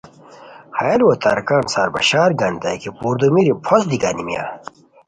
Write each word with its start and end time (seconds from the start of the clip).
ہیہُ 0.77 0.95
لوؤ 0.99 1.15
ترکان 1.23 1.63
سار 1.73 1.89
بشار 1.95 2.29
گانیتائے 2.39 2.77
کی 2.81 2.89
پردومیری 2.99 3.53
پھوست 3.65 3.85
دی 3.89 3.97
گانیمیہ 4.03 4.43